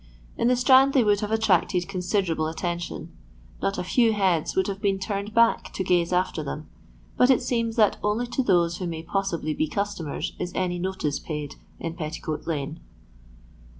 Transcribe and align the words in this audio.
In 0.35 0.47
the 0.47 0.55
Strand 0.55 0.93
they 0.93 1.03
would 1.03 1.19
have 1.19 1.29
attracted 1.29 1.87
considerable 1.87 2.47
attention; 2.47 3.15
not 3.61 3.77
a 3.77 3.83
few 3.83 4.13
heads 4.13 4.55
would 4.55 4.65
have 4.65 4.81
been 4.81 4.97
turned 4.97 5.31
back 5.31 5.71
to 5.73 5.83
gaze 5.83 6.11
after 6.11 6.41
them; 6.41 6.67
but 7.17 7.29
it 7.29 7.43
seems 7.43 7.75
that 7.75 7.97
only 8.01 8.25
to 8.25 8.41
those 8.41 8.77
who 8.77 8.87
may 8.87 9.03
possibly 9.03 9.53
be 9.53 9.67
customers 9.67 10.33
is 10.39 10.51
any 10.55 10.79
notice 10.79 11.19
paid 11.19 11.57
in 11.79 11.93
Petticoat 11.93 12.47
lane. 12.47 12.79